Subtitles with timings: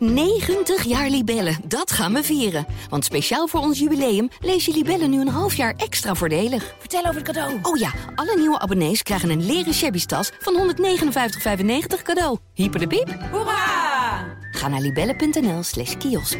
[0.00, 2.66] 90 jaar Libellen, dat gaan we vieren.
[2.88, 6.74] Want speciaal voor ons jubileum lees je Libellen nu een half jaar extra voordelig.
[6.78, 7.58] Vertel over het cadeau.
[7.62, 12.38] Oh ja, alle nieuwe abonnees krijgen een leren shabby tas van 159,95 cadeau.
[12.54, 13.18] Hyper de piep.
[13.30, 14.38] Hoera!
[14.50, 16.38] Ga naar libellen.nl slash kiosk.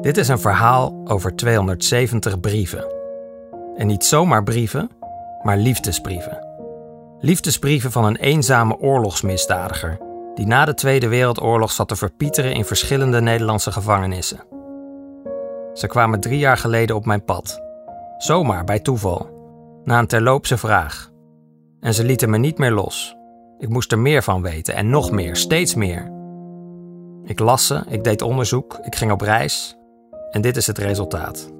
[0.00, 2.92] Dit is een verhaal over 270 brieven.
[3.76, 4.90] En niet zomaar brieven,
[5.42, 6.47] maar liefdesbrieven.
[7.20, 9.98] Liefdesbrieven van een eenzame oorlogsmisdadiger
[10.34, 14.40] die na de Tweede Wereldoorlog zat te verpieteren in verschillende Nederlandse gevangenissen.
[15.74, 17.62] Ze kwamen drie jaar geleden op mijn pad.
[18.18, 19.30] Zomaar bij toeval,
[19.84, 21.10] na een terloopse vraag.
[21.80, 23.16] En ze lieten me niet meer los.
[23.58, 26.12] Ik moest er meer van weten en nog meer, steeds meer.
[27.24, 29.76] Ik las ze, ik deed onderzoek, ik ging op reis
[30.30, 31.52] en dit is het resultaat.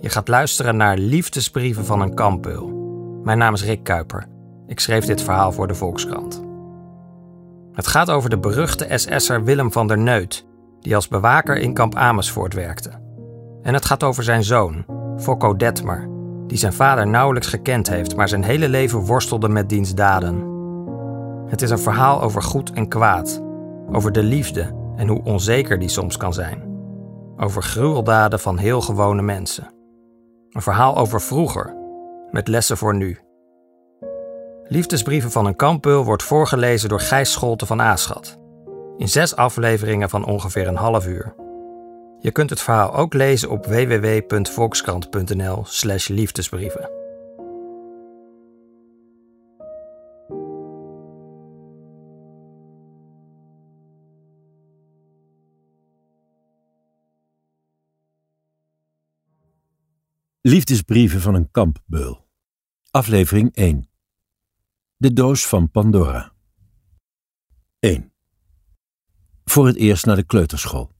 [0.00, 2.68] Je gaat luisteren naar Liefdesbrieven van een kampbeul.
[3.22, 4.34] Mijn naam is Rick Kuiper.
[4.66, 6.44] Ik schreef dit verhaal voor de Volkskrant.
[7.72, 10.46] Het gaat over de beruchte SS'er Willem van der Neut,
[10.80, 12.90] die als bewaker in kamp Amersfoort werkte.
[13.62, 14.84] En het gaat over zijn zoon,
[15.16, 16.08] Fokko Detmer,
[16.46, 20.54] die zijn vader nauwelijks gekend heeft, maar zijn hele leven worstelde met diens daden.
[21.46, 23.42] Het is een verhaal over goed en kwaad,
[23.92, 26.74] over de liefde en hoe onzeker die soms kan zijn.
[27.36, 29.74] Over gruweldaden van heel gewone mensen.
[30.50, 31.76] Een verhaal over vroeger,
[32.30, 33.18] met lessen voor nu.
[34.68, 38.38] Liefdesbrieven van een kampbeul wordt voorgelezen door Gijs Scholte van Aaschat.
[38.96, 41.34] In zes afleveringen van ongeveer een half uur.
[42.20, 46.90] Je kunt het verhaal ook lezen op www.volkskrant.nl/slash liefdesbrieven.
[60.40, 62.26] Liefdesbrieven van een kampbeul.
[62.90, 63.88] Aflevering 1.
[64.98, 66.32] De doos van Pandora.
[67.78, 68.12] 1.
[69.44, 70.90] Voor het eerst naar de kleuterschool.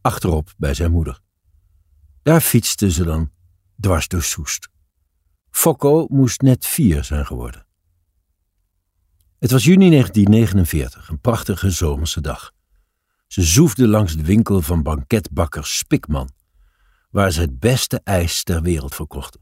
[0.00, 1.20] Achterop bij zijn moeder.
[2.22, 3.30] Daar fietste ze dan
[3.80, 4.68] dwars door Soest.
[5.50, 7.66] Fokko moest net vier zijn geworden.
[9.38, 12.52] Het was juni 1949, een prachtige zomerse dag.
[13.26, 16.30] Ze zoefde langs de winkel van banketbakker Spikman
[17.10, 19.41] waar ze het beste ijs ter wereld verkochten.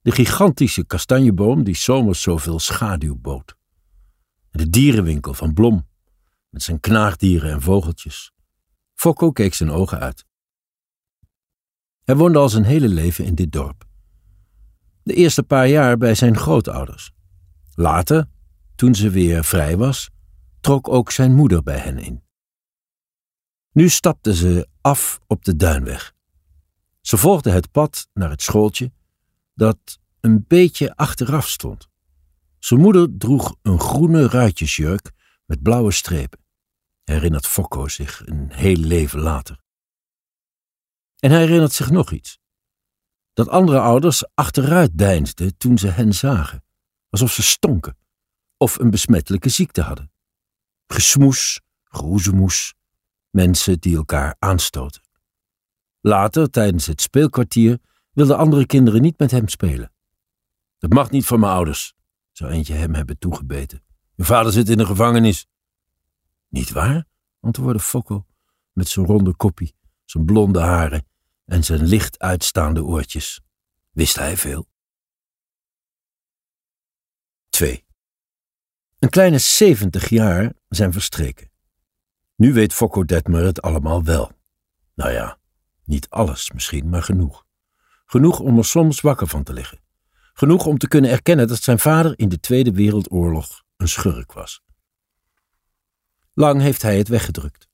[0.00, 3.56] De gigantische kastanjeboom die zomers zoveel schaduw bood.
[4.50, 5.88] De dierenwinkel van Blom,
[6.50, 8.32] met zijn knaagdieren en vogeltjes.
[8.94, 10.26] Fokko keek zijn ogen uit.
[12.04, 13.84] Hij woonde al zijn hele leven in dit dorp.
[15.02, 17.12] De eerste paar jaar bij zijn grootouders.
[17.74, 18.28] Later,
[18.74, 20.10] toen ze weer vrij was,
[20.60, 22.22] trok ook zijn moeder bij hen in.
[23.72, 26.16] Nu stapte ze af op de duinweg
[27.08, 28.92] ze volgde het pad naar het schooltje
[29.58, 31.88] dat een beetje achteraf stond.
[32.58, 35.10] Zijn moeder droeg een groene ruitjesjurk
[35.44, 36.44] met blauwe strepen,
[37.04, 39.58] herinnert Fokko zich een heel leven later.
[41.18, 42.38] En hij herinnert zich nog iets.
[43.32, 46.64] Dat andere ouders achteruit deinsden toen ze hen zagen,
[47.10, 47.96] alsof ze stonken
[48.56, 50.12] of een besmettelijke ziekte hadden.
[50.86, 52.74] Gesmoes, geroezemoes,
[53.30, 55.02] mensen die elkaar aanstoten.
[56.00, 57.78] Later, tijdens het speelkwartier,
[58.18, 59.92] wilden andere kinderen niet met hem spelen.
[60.78, 61.94] Dat mag niet van mijn ouders,
[62.32, 63.82] zou eentje hem hebben toegebeten.
[64.14, 65.46] Je vader zit in de gevangenis.
[66.48, 67.06] Niet waar?
[67.40, 68.26] antwoordde Fokko,
[68.72, 69.74] met zijn ronde koppie,
[70.04, 71.06] zijn blonde haren
[71.44, 73.40] en zijn licht uitstaande oortjes.
[73.90, 74.68] Wist hij veel?
[77.48, 77.84] 2.
[78.98, 81.50] Een kleine zeventig jaar zijn verstreken.
[82.36, 84.32] Nu weet Fokko Detmer het allemaal wel.
[84.94, 85.38] Nou ja,
[85.84, 87.46] niet alles misschien, maar genoeg.
[88.10, 89.80] Genoeg om er soms wakker van te liggen.
[90.32, 94.62] Genoeg om te kunnen erkennen dat zijn vader in de Tweede Wereldoorlog een schurk was.
[96.34, 97.68] Lang heeft hij het weggedrukt.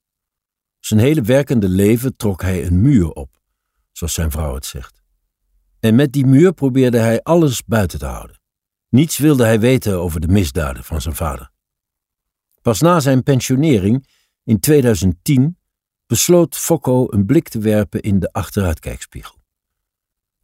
[0.79, 3.41] Zijn hele werkende leven trok hij een muur op,
[3.91, 5.01] zoals zijn vrouw het zegt.
[5.79, 8.39] En met die muur probeerde hij alles buiten te houden.
[8.89, 11.51] Niets wilde hij weten over de misdaden van zijn vader.
[12.61, 14.07] Pas na zijn pensionering
[14.43, 15.57] in 2010
[16.05, 19.43] besloot Fokko een blik te werpen in de achteruitkijkspiegel.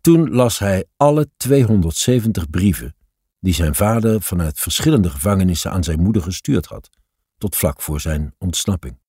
[0.02, 2.96] Toen las hij alle 270 brieven
[3.40, 6.90] die zijn vader vanuit verschillende gevangenissen aan zijn moeder gestuurd had,
[7.38, 9.00] tot vlak voor zijn ontsnapping.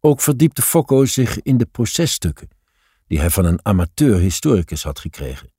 [0.00, 2.48] Ook verdiepte Fokko zich in de processtukken
[3.06, 5.52] die hij van een amateur-historicus had gekregen.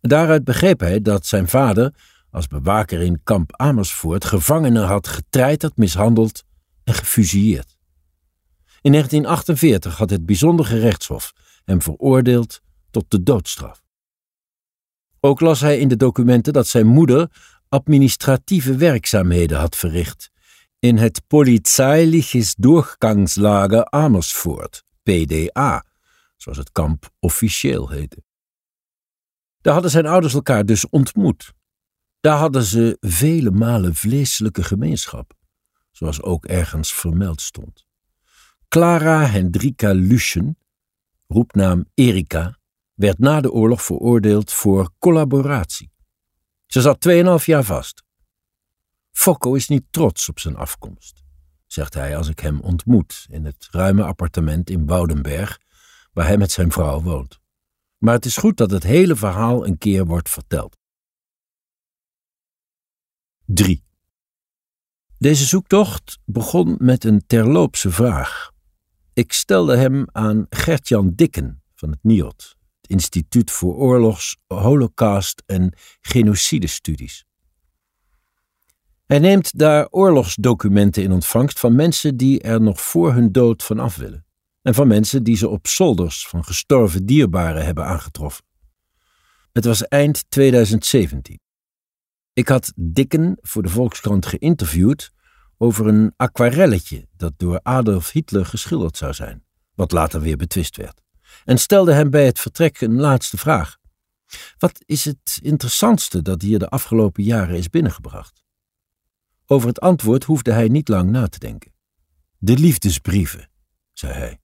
[0.00, 1.94] Daaruit begreep hij dat zijn vader,
[2.30, 6.44] als bewaker in kamp Amersfoort, gevangenen had getreiterd, mishandeld
[6.84, 7.76] en gefusilleerd.
[8.80, 11.32] In 1948 had het bijzonder gerechtshof
[11.68, 12.60] hem veroordeeld
[12.90, 13.82] tot de doodstraf.
[15.20, 17.30] Ook las hij in de documenten dat zijn moeder
[17.68, 20.30] administratieve werkzaamheden had verricht
[20.78, 25.84] in het Polizeiliches Durchgangslager Amersfoort, PDA,
[26.36, 28.22] zoals het kamp officieel heette.
[29.60, 31.52] Daar hadden zijn ouders elkaar dus ontmoet.
[32.20, 35.32] Daar hadden ze vele malen vleeselijke gemeenschap,
[35.90, 37.86] zoals ook ergens vermeld stond.
[38.68, 40.58] Clara Hendrika Luschen,
[41.28, 42.58] roepnaam Erika,
[42.94, 45.90] werd na de oorlog veroordeeld voor collaboratie.
[46.66, 48.02] Ze zat 2,5 jaar vast.
[49.12, 51.22] Fokko is niet trots op zijn afkomst,
[51.66, 55.58] zegt hij als ik hem ontmoet in het ruime appartement in Woudenberg,
[56.12, 57.40] waar hij met zijn vrouw woont.
[57.98, 60.76] Maar het is goed dat het hele verhaal een keer wordt verteld.
[63.44, 63.84] 3.
[65.18, 68.50] Deze zoektocht begon met een terloopse vraag.
[69.18, 75.72] Ik stelde hem aan Gertjan Dikken van het NIOT, het Instituut voor Oorlogs, Holocaust en
[76.00, 77.24] Genocidestudies.
[79.06, 83.78] Hij neemt daar oorlogsdocumenten in ontvangst van mensen die er nog voor hun dood van
[83.78, 84.26] af willen,
[84.62, 88.44] en van mensen die ze op zolders van gestorven dierbaren hebben aangetroffen.
[89.52, 91.40] Het was eind 2017.
[92.32, 95.12] Ik had Dikken voor de Volkskrant geïnterviewd
[95.58, 99.44] over een aquarelletje dat door Adolf Hitler geschilderd zou zijn,
[99.74, 101.02] wat later weer betwist werd,
[101.44, 103.78] en stelde hem bij het vertrek een laatste vraag.
[104.58, 108.44] Wat is het interessantste dat hier de afgelopen jaren is binnengebracht?
[109.46, 111.72] Over het antwoord hoefde hij niet lang na te denken.
[112.38, 113.50] De liefdesbrieven,
[113.92, 114.40] zei hij.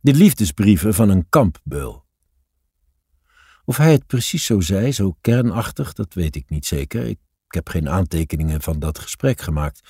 [0.00, 2.04] De liefdesbrieven van een kampbeul.
[3.64, 7.04] Of hij het precies zo zei, zo kernachtig, dat weet ik niet zeker.
[7.06, 7.18] Ik
[7.54, 9.80] heb geen aantekeningen van dat gesprek gemaakt.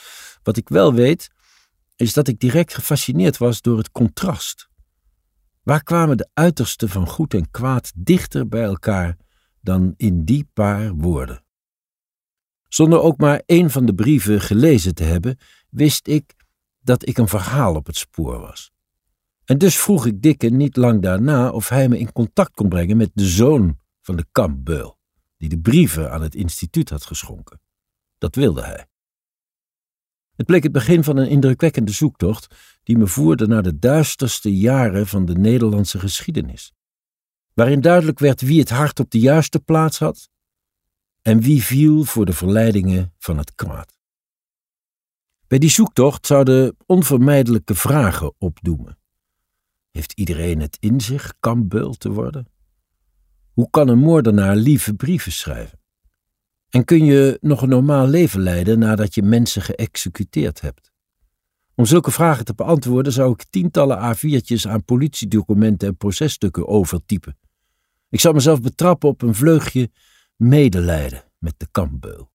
[0.42, 1.30] Wat ik wel weet,
[1.96, 4.68] is dat ik direct gefascineerd was door het contrast.
[5.62, 9.16] Waar kwamen de uitersten van goed en kwaad dichter bij elkaar
[9.60, 11.44] dan in die paar woorden?
[12.68, 15.38] Zonder ook maar één van de brieven gelezen te hebben,
[15.70, 16.34] wist ik
[16.80, 18.72] dat ik een verhaal op het spoor was.
[19.44, 22.96] En dus vroeg ik Dikke niet lang daarna of hij me in contact kon brengen
[22.96, 24.98] met de zoon van de kampbeul,
[25.40, 27.60] die de brieven aan het instituut had geschonken.
[28.18, 28.86] Dat wilde hij.
[30.36, 35.06] Het bleek het begin van een indrukwekkende zoektocht die me voerde naar de duisterste jaren
[35.06, 36.72] van de Nederlandse geschiedenis,
[37.52, 40.30] waarin duidelijk werd wie het hart op de juiste plaats had
[41.22, 43.98] en wie viel voor de verleidingen van het kwaad.
[45.46, 48.98] Bij die zoektocht zouden onvermijdelijke vragen opdoemen.
[49.90, 52.49] Heeft iedereen het in zich kambeul te worden?
[53.52, 55.78] Hoe kan een moordenaar lieve brieven schrijven?
[56.68, 60.92] En kun je nog een normaal leven leiden nadat je mensen geëxecuteerd hebt?
[61.74, 67.38] Om zulke vragen te beantwoorden zou ik tientallen A4'tjes aan politiedocumenten en processtukken overtypen.
[68.08, 69.90] Ik zou mezelf betrappen op een vleugje
[70.36, 72.30] medelijden met de kampbeul.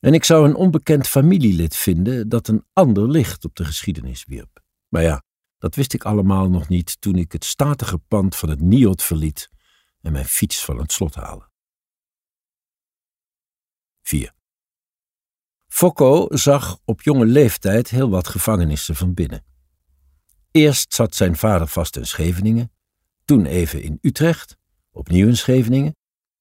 [0.00, 4.62] En ik zou een onbekend familielid vinden dat een ander licht op de geschiedenis wierp.
[4.88, 5.22] Maar ja,
[5.58, 9.50] dat wist ik allemaal nog niet toen ik het statige pand van het NIOT verliet
[10.02, 11.48] en mijn fiets van het slot haalde.
[14.02, 14.34] 4.
[15.68, 19.44] Fokko zag op jonge leeftijd heel wat gevangenissen van binnen.
[20.50, 22.72] Eerst zat zijn vader vast in Scheveningen,
[23.24, 24.56] toen even in Utrecht,
[24.90, 25.96] opnieuw in Scheveningen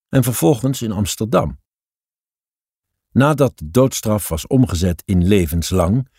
[0.09, 1.59] en vervolgens in Amsterdam.
[3.11, 6.09] Nadat de doodstraf was omgezet in levenslang,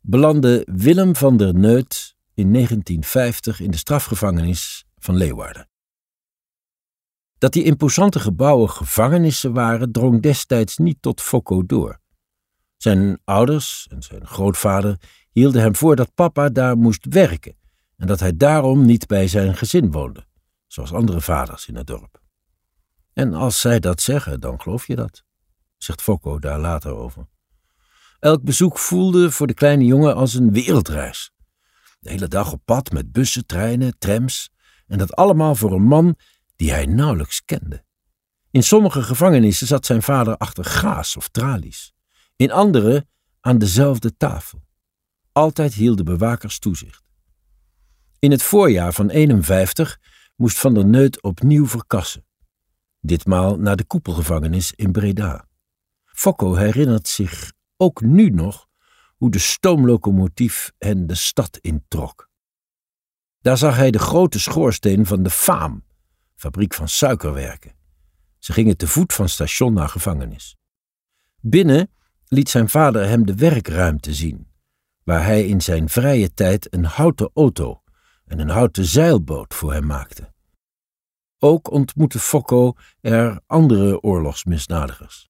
[0.00, 5.68] belandde Willem van der Neut in 1950 in de strafgevangenis van Leeuwarden.
[7.44, 12.00] Dat die imposante gebouwen gevangenissen waren, drong destijds niet tot Fokko door.
[12.76, 17.56] Zijn ouders en zijn grootvader hielden hem voor dat papa daar moest werken
[17.96, 20.26] en dat hij daarom niet bij zijn gezin woonde,
[20.66, 22.20] zoals andere vaders in het dorp.
[23.12, 25.24] En als zij dat zeggen, dan geloof je dat,
[25.76, 27.26] zegt Fokko daar later over.
[28.20, 31.32] Elk bezoek voelde voor de kleine jongen als een wereldreis.
[32.00, 34.52] De hele dag op pad met bussen, treinen, trams,
[34.86, 36.16] en dat allemaal voor een man
[36.56, 37.84] die hij nauwelijks kende.
[38.50, 41.92] In sommige gevangenissen zat zijn vader achter gaas of tralies,
[42.36, 43.06] in andere
[43.40, 44.62] aan dezelfde tafel.
[45.32, 47.02] Altijd hielden bewakers toezicht.
[48.18, 49.98] In het voorjaar van 51
[50.36, 52.24] moest Van der Neut opnieuw verkassen
[53.04, 55.48] ditmaal naar de koepelgevangenis in Breda.
[56.04, 58.68] Fokko herinnert zich ook nu nog
[59.16, 62.28] hoe de stoomlocomotief hen de stad introk.
[63.40, 65.83] Daar zag hij de grote schoorsteen van de Faam,
[66.44, 67.72] fabriek van suikerwerken.
[68.38, 70.56] Ze gingen te voet van station naar gevangenis.
[71.40, 71.90] Binnen
[72.26, 74.48] liet zijn vader hem de werkruimte zien,
[75.02, 77.82] waar hij in zijn vrije tijd een houten auto
[78.24, 80.32] en een houten zeilboot voor hem maakte.
[81.38, 85.28] Ook ontmoette Fokko er andere oorlogsmisdadigers.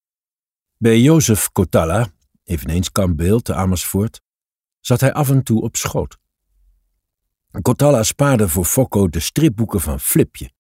[0.77, 2.09] Bij Jozef Kotala,
[2.45, 4.21] eveneens kampbeeld te Amersfoort,
[4.81, 6.19] zat hij af en toe op schoot.
[7.63, 10.54] Kotala spaarde voor Fokko de stripboeken van Flipje.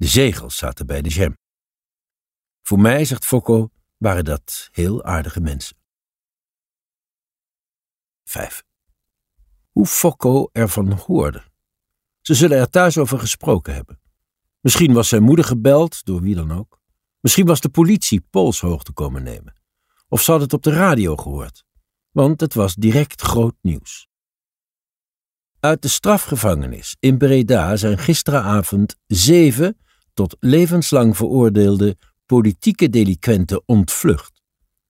[0.00, 1.36] De zegels zaten bij de jam.
[2.62, 5.76] Voor mij, zegt Fokko, waren dat heel aardige mensen.
[8.24, 8.62] 5.
[9.70, 11.44] Hoe Fokko ervan hoorde.
[12.20, 14.00] Ze zullen er thuis over gesproken hebben.
[14.60, 16.80] Misschien was zijn moeder gebeld, door wie dan ook.
[17.20, 19.60] Misschien was de politie polshoogte komen nemen.
[20.08, 21.64] Of ze had het op de radio gehoord.
[22.10, 24.08] Want het was direct groot nieuws.
[25.58, 29.78] Uit de strafgevangenis in Breda zijn gisteravond zeven
[30.20, 31.96] tot levenslang veroordeelde
[32.26, 34.42] politieke delinquenten ontvlucht,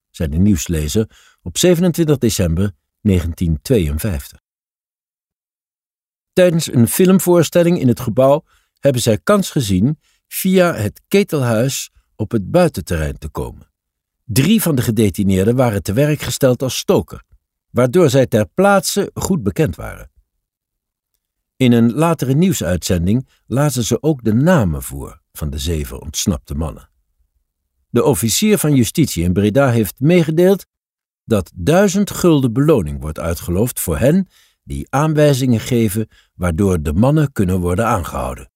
[0.09, 1.09] zei de nieuwslezer
[1.41, 2.71] op 27 december
[3.01, 4.39] 1952.
[6.33, 8.43] Tijdens een filmvoorstelling in het gebouw
[8.79, 13.71] hebben zij kans gezien via het ketelhuis op het buitenterrein te komen.
[14.23, 17.23] Drie van de gedetineerden waren te werk gesteld als stoker,
[17.69, 20.11] waardoor zij ter plaatse goed bekend waren.
[21.55, 26.89] In een latere nieuwsuitzending lazen ze ook de namen voor van de zeven ontsnapte mannen.
[27.89, 30.65] De officier van justitie in Breda heeft meegedeeld
[31.23, 34.27] dat duizend gulden beloning wordt uitgeloofd voor hen
[34.63, 38.51] die aanwijzingen geven waardoor de mannen kunnen worden aangehouden.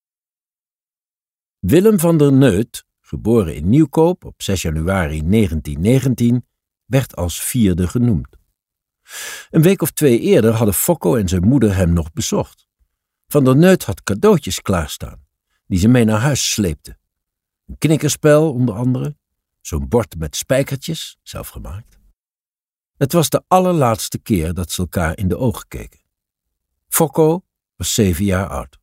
[1.60, 6.46] Willem van der Neut, geboren in Nieuwkoop op 6 januari 1919,
[6.86, 8.38] werd als vierde genoemd.
[9.50, 12.68] Een week of twee eerder hadden Fokko en zijn moeder hem nog bezocht.
[13.28, 15.25] Van der Neut had cadeautjes klaarstaan,
[15.68, 16.98] die ze mee naar huis sleepte.
[17.66, 19.16] Een knikkerspel onder andere,
[19.62, 22.00] zo'n bord met spijkertjes, zelf gemaakt.
[22.98, 26.00] Het was de allerlaatste keer dat ze elkaar in de ogen keken.
[26.88, 27.46] Fokko
[27.76, 28.80] was zeven jaar oud.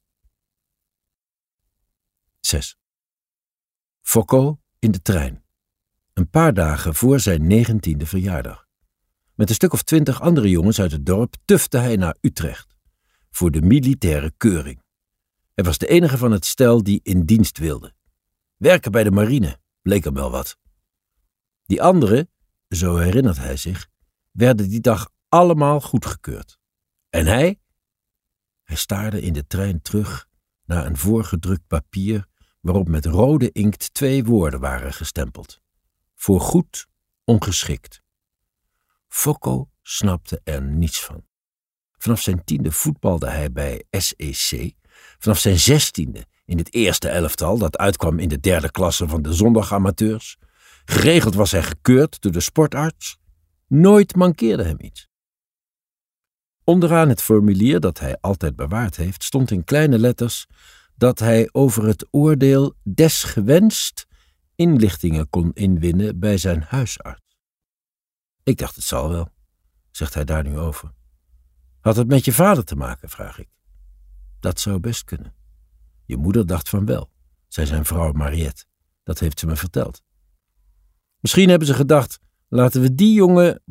[2.40, 2.76] 6.
[4.02, 5.44] Fokko in de trein.
[6.12, 8.66] Een paar dagen voor zijn negentiende verjaardag.
[9.34, 12.76] Met een stuk of twintig andere jongens uit het dorp tufte hij naar Utrecht
[13.30, 14.81] voor de militaire keuring.
[15.54, 17.94] Hij was de enige van het stel die in dienst wilde.
[18.56, 20.58] Werken bij de marine bleek hem wel wat.
[21.64, 22.30] Die anderen,
[22.68, 23.88] zo herinnert hij zich,
[24.30, 26.58] werden die dag allemaal goedgekeurd.
[27.10, 27.60] En hij?
[28.62, 30.28] Hij staarde in de trein terug
[30.64, 32.26] naar een voorgedrukt papier
[32.60, 35.60] waarop met rode inkt twee woorden waren gestempeld:
[36.14, 36.86] Voorgoed
[37.24, 38.02] ongeschikt.
[39.08, 41.26] Fokko snapte er niets van.
[41.98, 44.74] Vanaf zijn tiende voetbalde hij bij SEC.
[45.18, 49.32] Vanaf zijn zestiende in het eerste elftal dat uitkwam in de derde klasse van de
[49.32, 50.36] zondagamateurs.
[50.84, 53.18] Geregeld was hij gekeurd door de sportarts.
[53.66, 55.08] Nooit mankeerde hem iets.
[56.64, 60.46] Onderaan het formulier dat hij altijd bewaard heeft, stond in kleine letters
[60.94, 64.06] dat hij over het oordeel desgewenst
[64.54, 67.38] inlichtingen kon inwinnen bij zijn huisarts.
[68.42, 69.28] Ik dacht het zal wel,
[69.90, 70.92] zegt hij daar nu over.
[71.80, 73.48] Had het met je vader te maken, vraag ik.
[74.42, 75.34] Dat zou best kunnen.
[76.04, 77.10] Je moeder dacht van wel,
[77.48, 78.64] zei zijn vrouw Mariette.
[79.02, 80.02] Dat heeft ze me verteld.
[81.20, 82.18] Misschien hebben ze gedacht,
[82.48, 83.62] laten we die jongen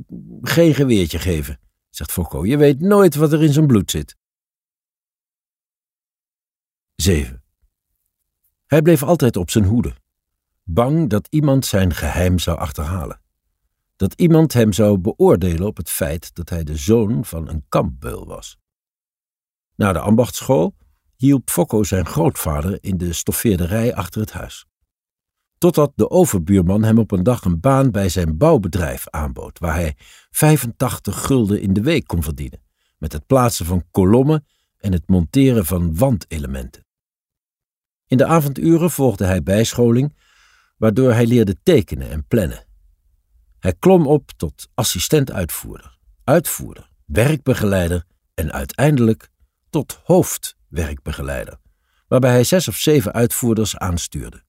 [0.41, 1.59] geen geweertje geven,
[1.89, 2.45] zegt Fokko.
[2.45, 4.15] Je weet nooit wat er in zijn bloed zit.
[6.95, 7.43] 7.
[8.65, 9.95] Hij bleef altijd op zijn hoede,
[10.63, 13.21] bang dat iemand zijn geheim zou achterhalen.
[13.95, 18.25] Dat iemand hem zou beoordelen op het feit dat hij de zoon van een kampbeul
[18.25, 18.60] was.
[19.75, 20.75] Na de ambachtschool
[21.15, 24.65] hielp Fokko zijn grootvader in de stoffeerderij achter het huis.
[25.57, 29.95] Totdat de overbuurman hem op een dag een baan bij zijn bouwbedrijf aanbood, waar hij
[30.29, 32.61] 85 gulden in de week kon verdienen,
[32.97, 34.45] met het plaatsen van kolommen
[34.77, 36.85] en het monteren van wandelementen.
[38.07, 40.17] In de avonduren volgde hij bijscholing,
[40.77, 42.65] waardoor hij leerde tekenen en plannen.
[43.59, 49.30] Hij klom op tot assistent-uitvoerder, uitvoerder, werkbegeleider en uiteindelijk
[49.71, 51.59] tot hoofdwerkbegeleider,
[52.07, 54.43] waarbij hij zes of zeven uitvoerders aanstuurde.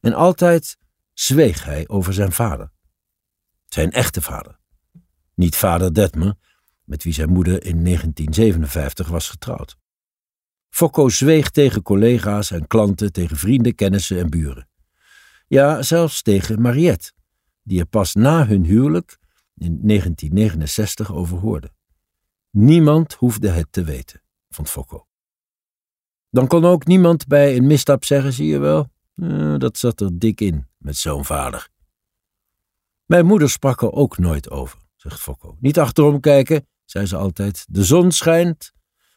[0.00, 0.76] En altijd
[1.12, 2.72] zweeg hij over zijn vader.
[3.66, 4.58] Zijn echte vader.
[5.34, 6.34] Niet vader Detmer,
[6.84, 9.76] met wie zijn moeder in 1957 was getrouwd.
[10.68, 14.68] Fokko zweeg tegen collega's en klanten, tegen vrienden, kennissen en buren.
[15.46, 17.12] Ja, zelfs tegen Mariette,
[17.62, 19.18] die er pas na hun huwelijk
[19.56, 21.72] in 1969 over hoorde.
[22.56, 25.06] Niemand hoefde het te weten, vond Fokko.
[26.30, 30.18] Dan kon ook niemand bij een misstap zeggen, zie je wel, eh, dat zat er
[30.18, 31.68] dik in met zo'n vader.
[33.04, 35.56] Mijn moeder sprak er ook nooit over, zegt Fokko.
[35.60, 37.66] Niet achterom kijken, zei ze altijd.
[37.68, 38.72] De zon schijnt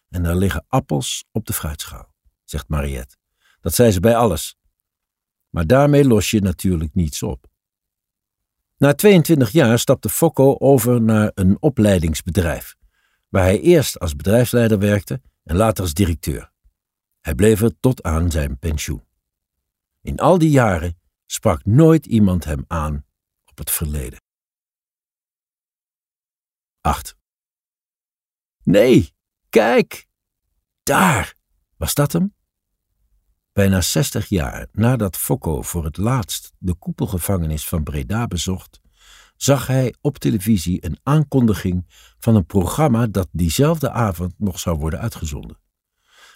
[0.09, 2.13] en er liggen appels op de fruitschaal,
[2.43, 3.15] zegt Mariette.
[3.61, 4.57] Dat zei ze bij alles.
[5.49, 7.47] Maar daarmee los je natuurlijk niets op.
[8.77, 12.75] Na 22 jaar stapte Fokko over naar een opleidingsbedrijf,
[13.29, 16.51] waar hij eerst als bedrijfsleider werkte en later als directeur.
[17.21, 19.05] Hij bleef er tot aan zijn pensioen.
[20.01, 23.05] In al die jaren sprak nooit iemand hem aan
[23.45, 24.21] op het verleden.
[26.81, 27.17] 8.
[28.63, 29.15] Nee,
[29.49, 30.07] kijk!
[30.83, 31.35] Daar!
[31.77, 32.35] Was dat hem?
[33.51, 38.81] Bijna 60 jaar nadat Fokko voor het laatst de koepelgevangenis van Breda bezocht,
[39.37, 41.85] zag hij op televisie een aankondiging
[42.19, 45.59] van een programma dat diezelfde avond nog zou worden uitgezonden.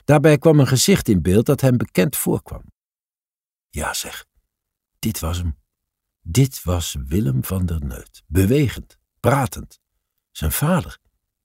[0.06, 2.64] Daarbij kwam een gezicht in beeld dat hem bekend voorkwam.
[3.70, 4.26] Ja, zeg,
[5.00, 5.60] dit was hem.
[6.22, 9.80] Dit was Willem van der Neut, bewegend, pratend.
[10.32, 10.98] Zijn vader,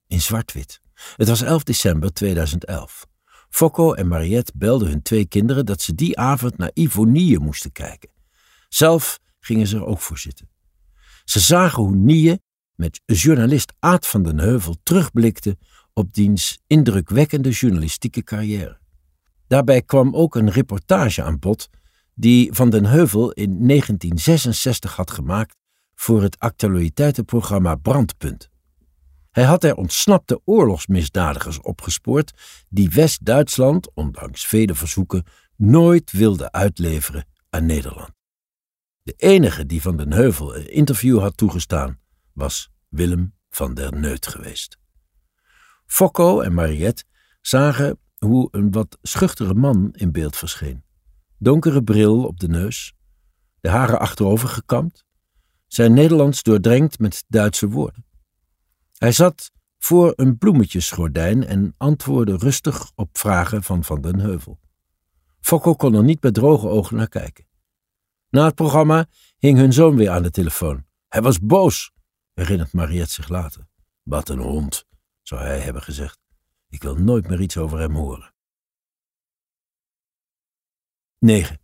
[0.07, 0.81] in zwart-wit.
[1.17, 3.07] Het was 11 december 2011.
[3.49, 8.11] Fokko en Mariette belden hun twee kinderen dat ze die avond naar Ivonie moesten kijken.
[8.69, 10.49] Zelf gingen ze er ook voor zitten.
[11.27, 12.41] Ze zagen hoe Nie
[12.75, 15.57] met journalist Aad van den Heuvel terugblikte
[15.93, 18.79] op diens indrukwekkende journalistieke carrière.
[19.47, 21.69] Daarbij kwam ook een reportage aan bod
[22.15, 25.57] die Van den Heuvel in 1966 had gemaakt
[25.95, 28.51] voor het actualiteitenprogramma Brandpunt.
[29.31, 32.33] Hij had er ontsnapte oorlogsmisdadigers opgespoord
[32.69, 35.25] die West-Duitsland, ondanks vele verzoeken,
[35.57, 38.16] nooit wilde uitleveren aan Nederland.
[39.07, 41.99] De enige die van den Heuvel een interview had toegestaan,
[42.33, 44.79] was Willem van der Neut geweest.
[45.87, 47.05] Fokko en Mariette
[47.41, 50.85] zagen hoe een wat schuchtere man in beeld verscheen.
[51.39, 52.95] Donkere bril op de neus,
[53.61, 55.05] de haren achterover gekamd,
[55.67, 58.05] zijn Nederlands doordrenkt met Duitse woorden.
[58.97, 64.61] Hij zat voor een bloemetjesgordijn en antwoordde rustig op vragen van Van den Heuvel.
[65.41, 67.46] Fokko kon er niet met droge ogen naar kijken.
[68.31, 69.07] Na het programma
[69.39, 70.85] hing hun zoon weer aan de telefoon.
[71.09, 71.93] Hij was boos,
[72.35, 73.67] herinnert Mariette zich later.
[74.03, 74.85] Wat een hond,
[75.23, 76.19] zou hij hebben gezegd.
[76.69, 78.35] Ik wil nooit meer iets over hem horen.
[81.19, 81.61] 9.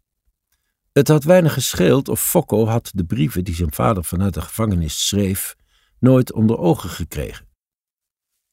[0.93, 5.09] Het had weinig gescheeld of Fokko had de brieven die zijn vader vanuit de gevangenis
[5.09, 5.57] schreef
[5.99, 7.49] nooit onder ogen gekregen.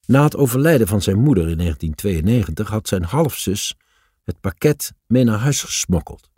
[0.06, 3.76] Na het overlijden van zijn moeder in 1992 had zijn halfzus
[4.24, 6.30] het pakket mee naar huis gesmokkeld,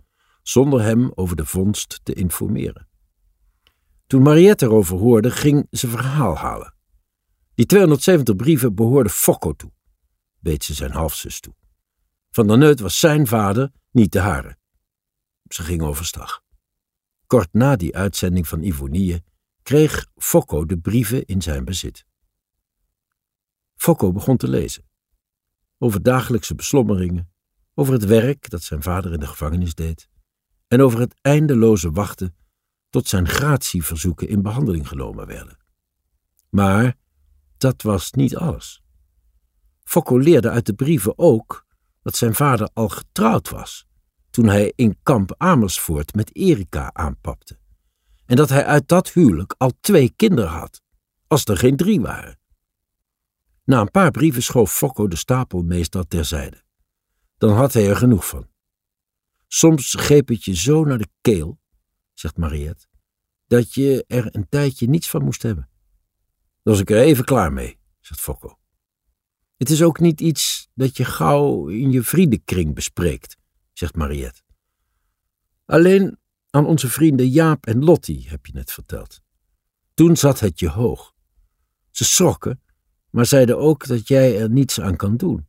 [0.41, 2.87] zonder hem over de vondst te informeren.
[4.07, 6.73] Toen Mariette erover hoorde, ging ze verhaal halen.
[7.53, 9.71] Die 270 brieven behoorden Fokko toe,
[10.39, 11.53] weet ze zijn halfzus toe.
[12.29, 14.57] Van der Neut was zijn vader, niet de hare.
[15.47, 16.43] Ze ging overstag.
[17.27, 19.23] Kort na die uitzending van Ivonie
[19.63, 22.05] kreeg Fokko de brieven in zijn bezit.
[23.75, 24.83] Fokko begon te lezen.
[25.77, 27.31] Over dagelijkse beslommeringen,
[27.73, 30.09] over het werk dat zijn vader in de gevangenis deed
[30.71, 32.35] en over het eindeloze wachten
[32.89, 35.57] tot zijn gratieverzoeken in behandeling genomen werden.
[36.49, 36.97] Maar
[37.57, 38.83] dat was niet alles.
[39.83, 41.65] Fokko leerde uit de brieven ook
[42.01, 43.85] dat zijn vader al getrouwd was
[44.29, 47.59] toen hij in kamp Amersfoort met Erika aanpapte
[48.25, 50.81] en dat hij uit dat huwelijk al twee kinderen had,
[51.27, 52.39] als er geen drie waren.
[53.63, 56.63] Na een paar brieven schoof Fokko de stapel meestal terzijde.
[57.37, 58.49] Dan had hij er genoeg van.
[59.53, 61.59] Soms greep het je zo naar de keel,
[62.13, 62.85] zegt Mariette,
[63.47, 65.69] dat je er een tijdje niets van moest hebben.
[66.63, 68.59] Dan was ik er even klaar mee, zegt Fokko.
[69.57, 73.37] Het is ook niet iets dat je gauw in je vriendenkring bespreekt,
[73.73, 74.41] zegt Mariette.
[75.65, 79.21] Alleen aan onze vrienden Jaap en Lottie, heb je net verteld.
[79.93, 81.13] Toen zat het je hoog.
[81.89, 82.61] Ze schrokken,
[83.09, 85.47] maar zeiden ook dat jij er niets aan kan doen.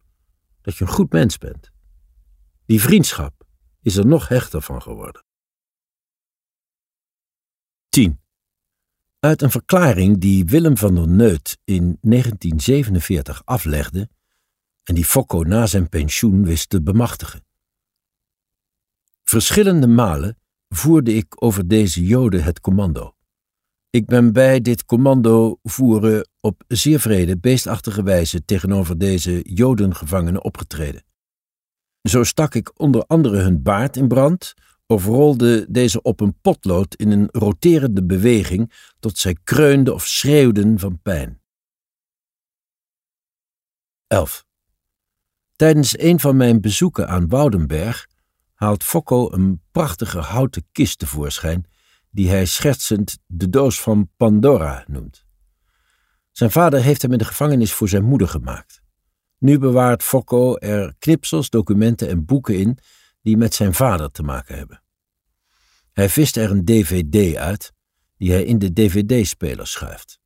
[0.60, 1.70] Dat je een goed mens bent.
[2.66, 3.41] Die vriendschap
[3.82, 5.24] is er nog hechter van geworden.
[7.88, 8.20] 10.
[9.18, 14.08] Uit een verklaring die Willem van der Neut in 1947 aflegde
[14.82, 17.44] en die Fokko na zijn pensioen wist te bemachtigen.
[19.24, 23.16] Verschillende malen voerde ik over deze Joden het commando.
[23.90, 31.04] Ik ben bij dit commando voeren op zeer vrede, beestachtige wijze tegenover deze Jodengevangenen opgetreden.
[32.02, 34.54] Zo stak ik onder andere hun baard in brand,
[34.86, 40.78] of rolde deze op een potlood in een roterende beweging tot zij kreunden of schreeuwden
[40.78, 41.40] van pijn.
[44.06, 44.44] 11.
[45.56, 48.08] Tijdens een van mijn bezoeken aan Woudenberg
[48.54, 51.66] haalt Fokko een prachtige houten kist tevoorschijn,
[52.10, 55.24] die hij schertsend de doos van Pandora noemt.
[56.30, 58.81] Zijn vader heeft hem in de gevangenis voor zijn moeder gemaakt.
[59.42, 62.78] Nu bewaart Fokko er knipsels, documenten en boeken in
[63.22, 64.82] die met zijn vader te maken hebben.
[65.92, 67.72] Hij vist er een dvd uit,
[68.16, 70.20] die hij in de dvd-speler schuift.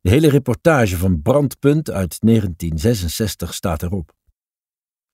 [0.00, 4.14] De hele reportage van Brandpunt uit 1966 staat erop.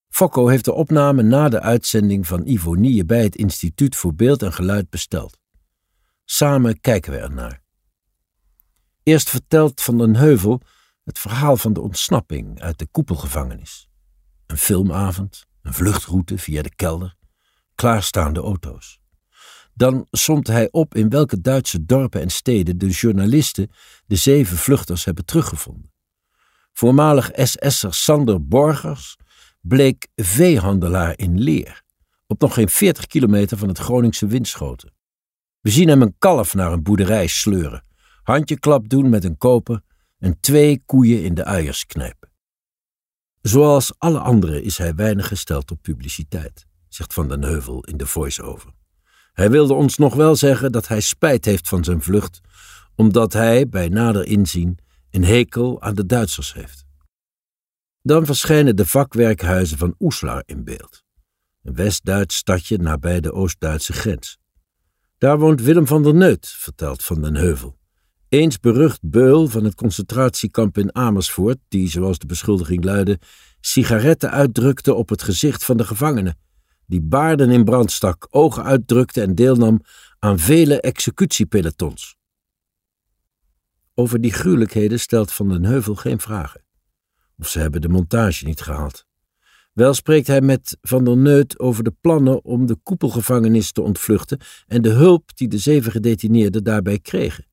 [0.08, 4.52] Fokko heeft de opname na de uitzending van Ivonie bij het Instituut voor Beeld en
[4.52, 5.38] Geluid besteld.
[6.24, 7.62] Samen kijken we ernaar.
[9.02, 10.60] Eerst vertelt Van den Heuvel
[11.08, 13.88] het verhaal van de ontsnapping uit de koepelgevangenis.
[14.46, 17.16] Een filmavond, een vluchtroute via de kelder,
[17.74, 19.00] klaarstaande auto's.
[19.74, 23.70] Dan somt hij op in welke Duitse dorpen en steden de journalisten
[24.06, 25.92] de zeven vluchters hebben teruggevonden.
[26.72, 29.16] Voormalig SS'er Sander Borgers
[29.60, 31.82] bleek veehandelaar in Leer,
[32.26, 34.92] op nog geen 40 kilometer van het Groningse Winschoten.
[35.60, 37.84] We zien hem een kalf naar een boerderij sleuren,
[38.22, 39.86] handjeklap doen met een koper
[40.18, 41.86] en twee koeien in de uiers.
[43.42, 48.06] Zoals alle anderen is hij weinig gesteld op publiciteit, zegt Van den Heuvel in de
[48.06, 48.70] voice-over.
[49.32, 52.40] Hij wilde ons nog wel zeggen dat hij spijt heeft van zijn vlucht,
[52.94, 54.78] omdat hij, bij nader inzien,
[55.10, 56.86] een hekel aan de Duitsers heeft.
[58.02, 61.04] Dan verschijnen de vakwerkhuizen van Oeslar in beeld,
[61.62, 64.38] een West-Duits stadje nabij de Oost-Duitse grens.
[65.18, 67.77] Daar woont Willem van der Neut, vertelt Van den Heuvel.
[68.28, 73.18] Eens berucht beul van het concentratiekamp in Amersfoort, die, zoals de beschuldiging luidde,
[73.60, 76.38] sigaretten uitdrukte op het gezicht van de gevangenen,
[76.86, 79.80] die baarden in brand stak, ogen uitdrukte en deelnam
[80.18, 82.16] aan vele executiepelotons.
[83.94, 86.64] Over die gruwelijkheden stelt Van den Heuvel geen vragen.
[87.38, 89.06] Of ze hebben de montage niet gehaald.
[89.72, 94.40] Wel spreekt hij met Van der Neut over de plannen om de koepelgevangenis te ontvluchten
[94.66, 97.47] en de hulp die de zeven gedetineerden daarbij kregen.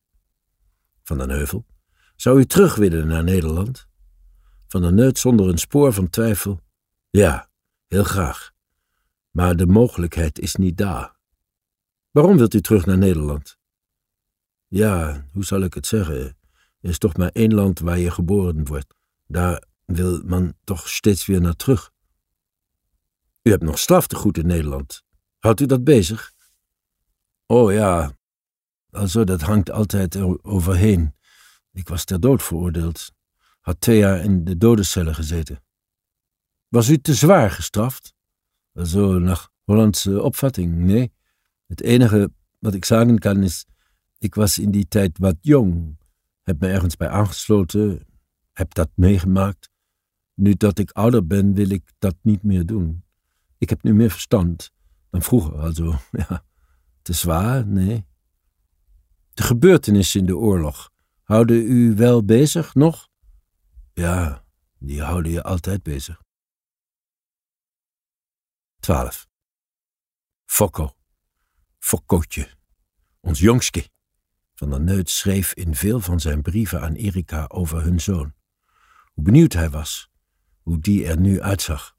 [1.05, 1.65] Van den Heuvel,
[2.15, 3.87] zou u terug willen naar Nederland?
[4.67, 6.61] Van der Neut zonder een spoor van twijfel.
[7.09, 7.49] Ja,
[7.87, 8.53] heel graag.
[9.31, 11.15] Maar de mogelijkheid is niet daar.
[12.11, 13.57] Waarom wilt u terug naar Nederland?
[14.67, 16.37] Ja, hoe zal ik het zeggen?
[16.81, 18.95] Er is toch maar één land waar je geboren wordt.
[19.27, 21.91] Daar wil man toch steeds weer naar terug.
[23.41, 25.03] U hebt nog straftegoed in Nederland.
[25.39, 26.33] Houdt u dat bezig?
[27.45, 28.17] Oh ja,
[28.95, 31.15] also dat hangt altijd overheen.
[31.71, 33.13] Ik was ter dood veroordeeld.
[33.59, 35.63] Had twee jaar in de dodencellen gezeten.
[36.67, 38.13] Was u te zwaar gestraft?
[38.73, 41.13] Also nach Hollandse opvatting, nee.
[41.67, 43.65] Het enige wat ik zeggen kan is,
[44.17, 45.97] ik was in die tijd wat jong,
[46.43, 48.07] heb me ergens bij aangesloten,
[48.53, 49.69] heb dat meegemaakt.
[50.33, 53.03] Nu dat ik ouder ben, wil ik dat niet meer doen.
[53.57, 54.71] Ik heb nu meer verstand
[55.09, 55.95] dan vroeger, also,
[56.27, 56.43] ja.
[57.01, 58.05] Te zwaar, nee.
[59.35, 60.91] De gebeurtenissen in de oorlog
[61.23, 63.09] houden u wel bezig nog?
[63.93, 64.45] Ja,
[64.79, 66.21] die houden je altijd bezig.
[68.79, 69.27] 12.
[70.45, 70.95] Fokko.
[71.79, 72.49] Fokkootje.
[73.19, 73.89] Ons jongske.
[74.53, 78.33] Van der Neut schreef in veel van zijn brieven aan Erika over hun zoon.
[79.13, 80.09] Hoe benieuwd hij was,
[80.61, 81.97] hoe die er nu uitzag.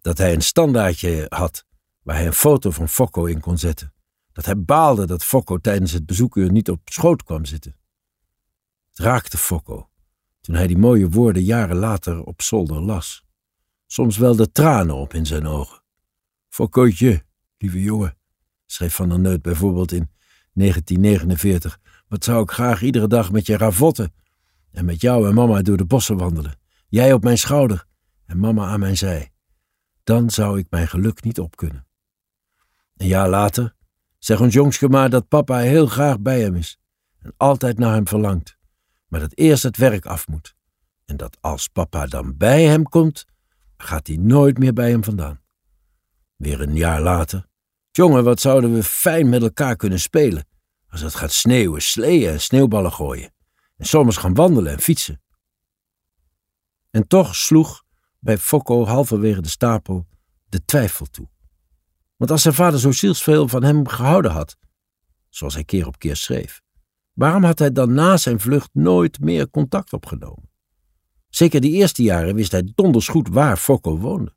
[0.00, 1.66] Dat hij een standaardje had
[2.02, 3.93] waar hij een foto van Fokko in kon zetten.
[4.34, 7.76] Dat hij baalde dat Fokko tijdens het bezoekuur niet op schoot kwam zitten.
[8.88, 9.88] Het raakte Fokko
[10.40, 13.24] toen hij die mooie woorden jaren later op zolder las.
[13.86, 15.82] Soms wel de tranen op in zijn ogen.
[16.48, 17.24] Fokkootje,
[17.58, 18.16] lieve jongen,
[18.66, 20.10] schreef Van der Neut bijvoorbeeld in
[20.52, 21.78] 1949.
[22.08, 24.14] Wat zou ik graag iedere dag met je ravotten
[24.70, 26.58] en met jou en mama door de bossen wandelen.
[26.88, 27.84] Jij op mijn schouder
[28.26, 29.32] en mama aan mijn zij.
[30.02, 31.86] Dan zou ik mijn geluk niet opkunnen.
[32.96, 33.74] Een jaar later
[34.24, 36.78] zeg ons jongske maar dat papa heel graag bij hem is
[37.18, 38.58] en altijd naar hem verlangt,
[39.08, 40.54] maar dat eerst het werk af moet.
[41.04, 43.24] En dat als papa dan bij hem komt,
[43.76, 45.40] gaat hij nooit meer bij hem vandaan.
[46.36, 47.46] Weer een jaar later.
[47.90, 50.46] Jongen, wat zouden we fijn met elkaar kunnen spelen.
[50.88, 53.32] Als het gaat sneeuwen, sleeën en sneeuwballen gooien.
[53.76, 55.22] En soms gaan wandelen en fietsen.
[56.90, 57.84] En toch sloeg
[58.18, 60.06] bij Fokko halverwege de stapel
[60.48, 61.28] de twijfel toe.
[62.16, 64.56] Want als zijn vader zo zielsveel van hem gehouden had,
[65.28, 66.62] zoals hij keer op keer schreef,
[67.12, 70.50] waarom had hij dan na zijn vlucht nooit meer contact opgenomen?
[71.28, 74.34] Zeker die eerste jaren wist hij donders goed waar Fokko woonde.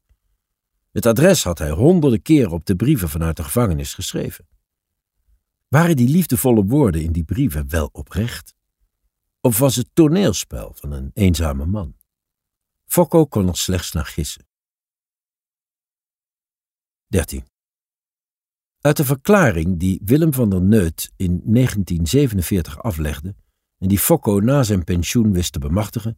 [0.91, 4.47] Het adres had hij honderden keren op de brieven vanuit de gevangenis geschreven.
[5.67, 8.55] Waren die liefdevolle woorden in die brieven wel oprecht?
[9.41, 11.95] Of was het toneelspel van een eenzame man?
[12.85, 14.47] Fokko kon er slechts naar gissen.
[17.07, 17.45] 13.
[18.81, 23.35] Uit de verklaring die Willem van der Neut in 1947 aflegde
[23.77, 26.17] en die Fokko na zijn pensioen wist te bemachtigen,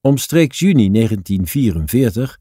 [0.00, 2.38] omstreeks juni 1944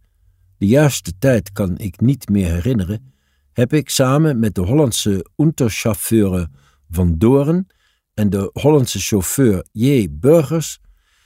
[0.57, 3.13] De juiste tijd kan ik niet meer herinneren,
[3.53, 6.47] heb ik samen met de Hollandse unterchauffeur
[6.89, 7.67] Van Doren
[8.13, 10.07] en de Hollandse chauffeur J.
[10.11, 10.79] Burgers,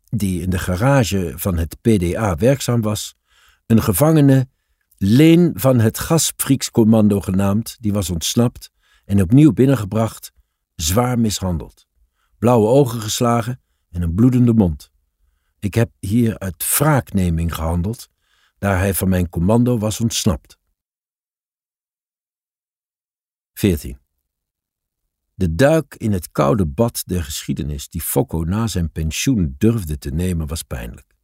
[0.09, 3.15] die in de garage van het PDA werkzaam was,
[3.65, 4.47] een gevangene
[5.01, 8.71] Leen van het Gasfriekscommando genaamd, die was ontsnapt
[9.05, 10.31] en opnieuw binnengebracht,
[10.75, 11.87] zwaar mishandeld.
[12.37, 14.91] Blauwe ogen geslagen en een bloedende mond.
[15.59, 18.09] Ik heb hier uit wraakneming gehandeld,
[18.57, 20.57] daar hij van mijn commando was ontsnapt.
[23.53, 23.99] 14.
[25.33, 30.09] De duik in het koude bad der geschiedenis die Fokko na zijn pensioen durfde te
[30.09, 31.15] nemen was pijnlijk.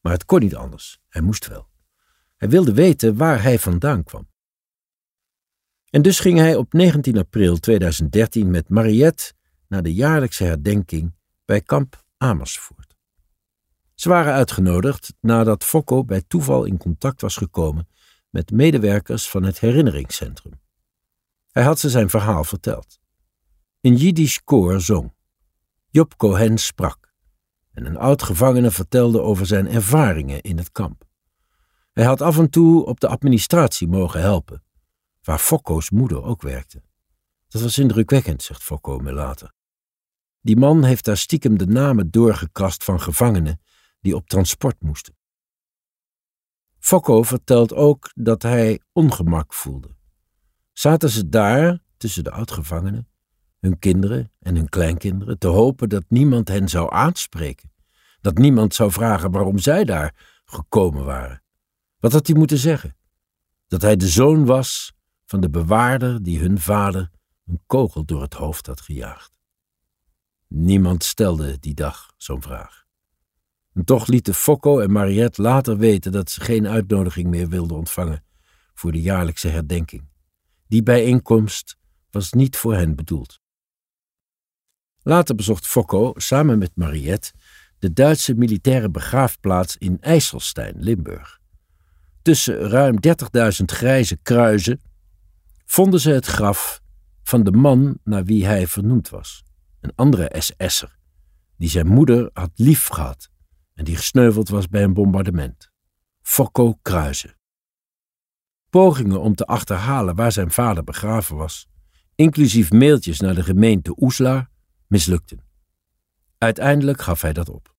[0.00, 1.71] Maar het kon niet anders, hij moest wel.
[2.42, 4.28] Hij wilde weten waar hij vandaan kwam.
[5.90, 9.32] En dus ging hij op 19 april 2013 met Mariette
[9.68, 12.96] naar de jaarlijkse herdenking bij kamp Amersfoort.
[13.94, 17.88] Ze waren uitgenodigd nadat Fokko bij toeval in contact was gekomen
[18.30, 20.60] met medewerkers van het herinneringscentrum.
[21.50, 23.00] Hij had ze zijn verhaal verteld.
[23.80, 25.14] Een Jiddisch koor zong.
[25.90, 27.12] Job Cohen sprak.
[27.72, 31.10] En een oud gevangene vertelde over zijn ervaringen in het kamp.
[31.92, 34.64] Hij had af en toe op de administratie mogen helpen,
[35.22, 36.82] waar Fokko's moeder ook werkte.
[37.48, 39.52] Dat was indrukwekkend, zegt Fokko me later.
[40.40, 43.60] Die man heeft daar stiekem de namen doorgekrast van gevangenen
[44.00, 45.16] die op transport moesten.
[46.78, 49.96] Fokko vertelt ook dat hij ongemak voelde.
[50.72, 53.08] Zaten ze daar, tussen de oudgevangenen,
[53.60, 57.72] hun kinderen en hun kleinkinderen, te hopen dat niemand hen zou aanspreken,
[58.20, 61.42] dat niemand zou vragen waarom zij daar gekomen waren.
[62.02, 62.96] Wat had hij moeten zeggen?
[63.66, 64.92] Dat hij de zoon was
[65.24, 67.10] van de bewaarder die hun vader
[67.46, 69.32] een kogel door het hoofd had gejaagd.
[70.48, 72.84] Niemand stelde die dag zo'n vraag.
[73.84, 78.24] Toch lieten Fokko en Mariette later weten dat ze geen uitnodiging meer wilden ontvangen
[78.74, 80.08] voor de jaarlijkse herdenking.
[80.66, 81.76] Die bijeenkomst
[82.10, 83.40] was niet voor hen bedoeld.
[85.02, 87.32] Later bezocht Fokko samen met Mariette
[87.78, 91.40] de Duitse militaire begraafplaats in IJsselstein, Limburg.
[92.22, 94.82] Tussen ruim 30.000 grijze kruizen
[95.64, 96.80] vonden ze het graf
[97.22, 99.44] van de man naar wie hij vernoemd was.
[99.80, 100.98] Een andere SS'er,
[101.56, 103.30] die zijn moeder had lief gehad
[103.74, 105.70] en die gesneuveld was bij een bombardement.
[106.22, 107.36] Fokko Kruizen.
[108.70, 111.68] Pogingen om te achterhalen waar zijn vader begraven was,
[112.14, 114.50] inclusief mailtjes naar de gemeente Oeslar,
[114.86, 115.44] mislukten.
[116.38, 117.74] Uiteindelijk gaf hij dat op.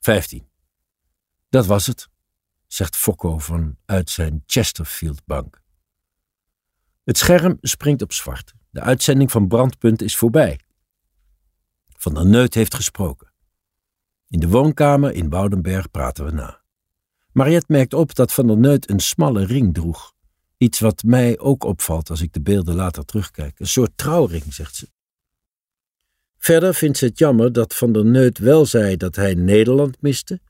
[0.00, 0.48] 15.
[1.48, 2.08] Dat was het,
[2.66, 5.62] zegt Fokko vanuit zijn Chesterfield-bank.
[7.04, 8.54] Het scherm springt op zwart.
[8.70, 10.60] De uitzending van Brandpunt is voorbij.
[11.88, 13.32] Van der Neut heeft gesproken.
[14.28, 16.60] In de woonkamer in Boudenberg praten we na.
[17.32, 20.14] Mariette merkt op dat Van der Neut een smalle ring droeg.
[20.56, 23.60] Iets wat mij ook opvalt als ik de beelden later terugkijk.
[23.60, 24.88] Een soort trouwring, zegt ze.
[26.38, 30.40] Verder vindt ze het jammer dat Van der Neut wel zei dat hij Nederland miste,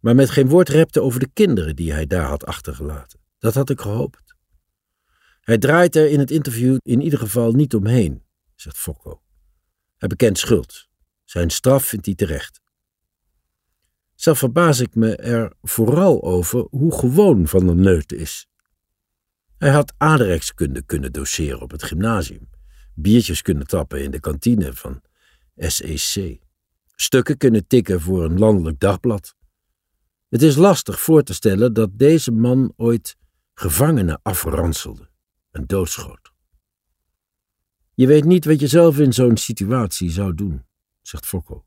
[0.00, 3.20] maar met geen woord repte over de kinderen die hij daar had achtergelaten.
[3.38, 4.34] Dat had ik gehoopt.
[5.40, 9.22] Hij draait er in het interview in ieder geval niet omheen, zegt Fokko.
[9.96, 10.88] Hij bekent schuld.
[11.24, 12.60] Zijn straf vindt hij terecht.
[14.14, 18.48] Zelf verbaas ik me er vooral over hoe gewoon Van der Neut is.
[19.58, 22.48] Hij had aardrijkskunde kunnen doseren op het gymnasium,
[22.94, 25.02] biertjes kunnen tappen in de kantine van
[25.56, 26.38] SEC,
[26.94, 29.35] stukken kunnen tikken voor een landelijk dagblad.
[30.28, 33.16] Het is lastig voor te stellen dat deze man ooit
[33.54, 35.08] gevangenen afranselde
[35.50, 36.32] en doodschoot.
[37.94, 40.66] Je weet niet wat je zelf in zo'n situatie zou doen,
[41.02, 41.66] zegt Fokko.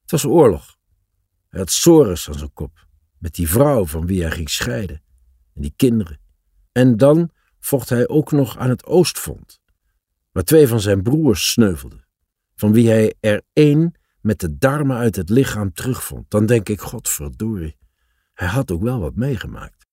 [0.00, 0.76] Het was oorlog.
[1.48, 2.86] Hij had sores aan zijn kop,
[3.18, 5.02] met die vrouw van wie hij ging scheiden,
[5.54, 6.20] en die kinderen.
[6.72, 7.30] En dan
[7.60, 9.60] vocht hij ook nog aan het Oostfront,
[10.32, 12.06] waar twee van zijn broers sneuvelden,
[12.54, 16.30] van wie hij er één met de darmen uit het lichaam terugvond.
[16.30, 17.76] Dan denk ik, godverdorie,
[18.38, 19.86] hij had ook wel wat meegemaakt.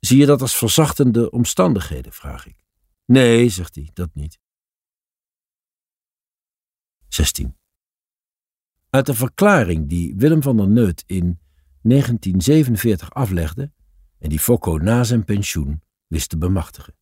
[0.00, 2.56] Zie je dat als verzachtende omstandigheden, vraag ik.
[3.04, 4.40] Nee, zegt hij, dat niet.
[7.08, 7.56] 16.
[8.90, 11.40] Uit de verklaring die Willem van der Neut in
[11.82, 13.72] 1947 aflegde
[14.18, 16.94] en die Fokko na zijn pensioen wist te bemachtigen.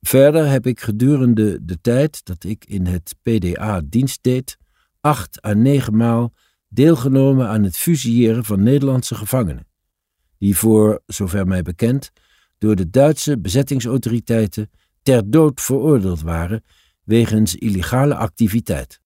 [0.00, 4.58] Verder heb ik gedurende de tijd dat ik in het PDA dienst deed,
[5.00, 6.32] acht à negen maal
[6.72, 9.66] deelgenomen aan het fusilleren van Nederlandse gevangenen,
[10.38, 12.12] die voor, zover mij bekend,
[12.58, 14.70] door de Duitse bezettingsautoriteiten
[15.02, 16.64] ter dood veroordeeld waren
[17.02, 19.00] wegens illegale activiteit.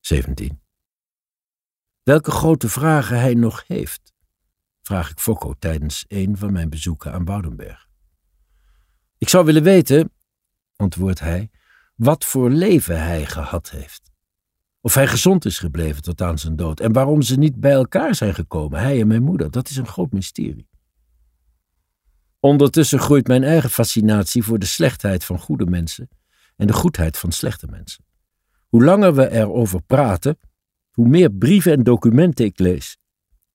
[0.00, 0.60] 17.
[2.02, 4.12] welke grote vragen hij nog heeft,
[4.82, 7.88] vraag ik Fokko tijdens een van mijn bezoeken aan Woudenberg.
[9.18, 10.12] Ik zou willen weten,
[10.76, 11.50] antwoordt hij,
[11.94, 14.11] wat voor leven hij gehad heeft.
[14.84, 18.14] Of hij gezond is gebleven tot aan zijn dood en waarom ze niet bij elkaar
[18.14, 20.68] zijn gekomen, hij en mijn moeder, dat is een groot mysterie.
[22.40, 26.08] Ondertussen groeit mijn eigen fascinatie voor de slechtheid van goede mensen
[26.56, 28.04] en de goedheid van slechte mensen.
[28.68, 30.38] Hoe langer we erover praten,
[30.90, 32.98] hoe meer brieven en documenten ik lees.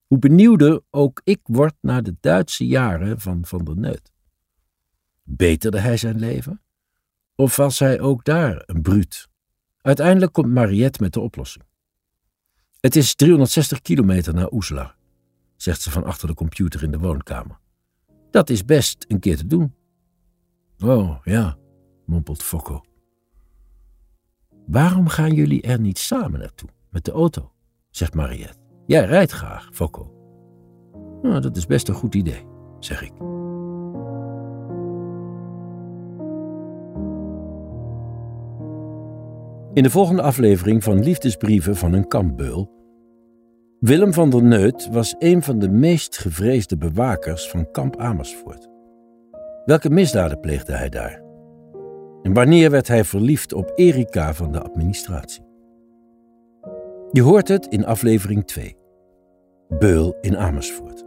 [0.06, 4.12] Hoe benieuwder ook ik word naar de Duitse jaren van Van der Neut.
[5.24, 6.62] Beterde hij zijn leven?
[7.36, 9.28] Of was hij ook daar een bruut?
[9.88, 11.66] Uiteindelijk komt Mariette met de oplossing.
[12.80, 14.96] Het is 360 kilometer naar Oeslar,
[15.56, 17.60] zegt ze van achter de computer in de woonkamer.
[18.32, 19.76] Dat is best een keer te doen.
[20.80, 21.58] Oh, ja,
[22.06, 22.82] mompelt Fokko.
[24.66, 27.52] Waarom gaan jullie er niet samen naartoe, met de auto?
[27.90, 28.58] zegt Mariette.
[28.86, 30.12] Jij rijdt graag, Fokko.
[31.22, 32.46] Nou, dat is best een goed idee,
[32.80, 33.37] zeg ik.
[39.78, 42.72] In de volgende aflevering van Liefdesbrieven van een kampbeul.
[43.80, 48.70] Willem van der Neut was een van de meest gevreesde bewakers van kamp Amersfoort.
[49.66, 51.22] Welke misdaden pleegde hij daar?
[52.22, 55.44] En wanneer werd hij verliefd op Erika van de administratie?
[57.12, 58.78] Je hoort het in aflevering 2.
[59.70, 61.07] Beul in Amersfoort.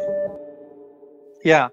[1.43, 1.71] ja,